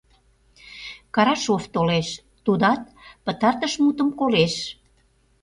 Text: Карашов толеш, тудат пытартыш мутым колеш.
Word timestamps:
Карашов 1.15 1.63
толеш, 1.73 2.07
тудат 2.45 2.81
пытартыш 3.25 3.73
мутым 3.83 4.09
колеш. 4.19 4.53